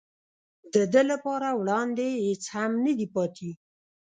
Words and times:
د 0.73 0.75
ده 0.93 1.01
لپاره 1.11 1.47
وړاندې 1.59 2.07
هېڅ 2.27 2.43
هم 2.55 2.71
نه 2.85 2.93
دي 2.99 3.07
پاتې. 3.15 3.49